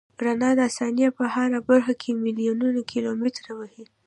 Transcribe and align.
رڼا 0.25 0.49
د 0.59 0.61
ثانیې 0.77 1.09
په 1.17 1.23
هره 1.33 1.59
برخه 1.69 1.93
کې 2.01 2.11
میلیونونه 2.23 2.81
کیلومتره 2.91 3.51
وهي. 3.59 3.85